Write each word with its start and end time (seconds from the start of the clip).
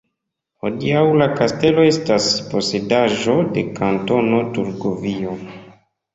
Hodiaŭ 0.61 1.03
la 1.21 1.27
kastelo 1.39 1.83
estas 1.89 2.31
posedaĵo 2.55 3.37
de 3.59 3.67
Kantono 3.83 4.43
Turgovio. 4.59 5.39